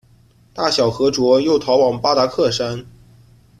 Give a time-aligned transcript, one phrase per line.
[0.51, 2.87] 大小和卓又逃往巴达克山。